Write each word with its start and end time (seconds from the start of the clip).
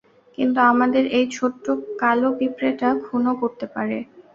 কিন্তু 0.37 0.59
আমাদের 0.71 1.03
এই 1.17 1.25
ছোটো্ট 1.35 1.65
কালো 2.01 2.29
পিপড়েটা 2.37 2.89
খুনও 3.03 3.33
করতে 3.41 3.65
পারে। 3.73 3.97